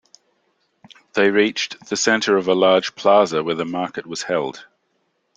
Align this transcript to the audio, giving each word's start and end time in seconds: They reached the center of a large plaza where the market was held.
They 1.13 1.29
reached 1.29 1.89
the 1.89 1.95
center 1.95 2.35
of 2.35 2.47
a 2.47 2.55
large 2.55 2.95
plaza 2.95 3.43
where 3.43 3.53
the 3.53 3.65
market 3.65 4.07
was 4.07 4.23
held. 4.23 4.65